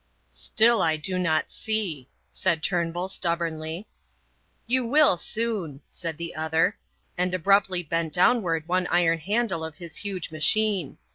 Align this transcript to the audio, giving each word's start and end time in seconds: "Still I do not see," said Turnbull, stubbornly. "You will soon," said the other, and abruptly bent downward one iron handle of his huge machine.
"Still 0.33 0.81
I 0.81 0.97
do 0.97 1.19
not 1.19 1.51
see," 1.51 2.09
said 2.31 2.63
Turnbull, 2.63 3.07
stubbornly. 3.07 3.85
"You 4.65 4.83
will 4.83 5.15
soon," 5.15 5.81
said 5.91 6.17
the 6.17 6.33
other, 6.33 6.75
and 7.19 7.35
abruptly 7.35 7.83
bent 7.83 8.11
downward 8.13 8.67
one 8.67 8.87
iron 8.87 9.19
handle 9.19 9.63
of 9.63 9.75
his 9.75 9.97
huge 9.97 10.31
machine. 10.31 10.97